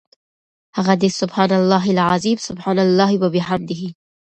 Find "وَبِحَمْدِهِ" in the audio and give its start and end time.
3.25-3.83